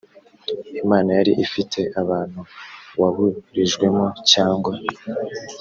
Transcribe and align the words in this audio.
imana 0.83 1.09
yari 1.17 1.31
ifitiye 1.45 1.87
abantu 2.01 2.39
waburijwemo 3.01 4.07
cyangwa 4.31 4.73